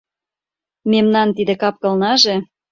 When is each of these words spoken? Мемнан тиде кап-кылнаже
Мемнан 0.91 1.29
тиде 1.37 1.53
кап-кылнаже 1.61 2.35